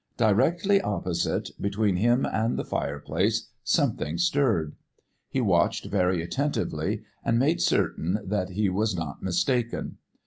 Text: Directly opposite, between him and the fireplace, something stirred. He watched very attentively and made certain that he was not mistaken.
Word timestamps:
Directly 0.17 0.81
opposite, 0.81 1.51
between 1.61 1.97
him 1.97 2.25
and 2.25 2.57
the 2.57 2.65
fireplace, 2.65 3.49
something 3.63 4.17
stirred. 4.17 4.73
He 5.29 5.41
watched 5.41 5.85
very 5.85 6.23
attentively 6.23 7.03
and 7.23 7.37
made 7.37 7.61
certain 7.61 8.17
that 8.25 8.49
he 8.49 8.67
was 8.67 8.95
not 8.95 9.21
mistaken. 9.21 9.97